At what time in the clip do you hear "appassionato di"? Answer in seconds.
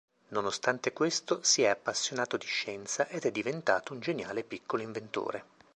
1.67-2.47